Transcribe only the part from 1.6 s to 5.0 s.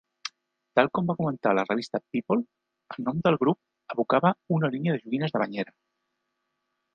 revista "People", el nom del grup evocava "una línia